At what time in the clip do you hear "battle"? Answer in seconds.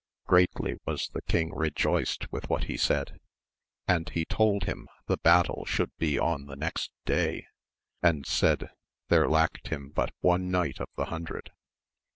5.17-5.63